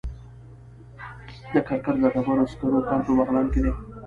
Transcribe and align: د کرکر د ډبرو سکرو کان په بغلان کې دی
د 1.53 1.55
کرکر 1.67 1.95
د 2.01 2.05
ډبرو 2.13 2.45
سکرو 2.51 2.79
کان 2.87 2.99
په 3.05 3.11
بغلان 3.19 3.45
کې 3.53 3.59
دی 3.63 3.71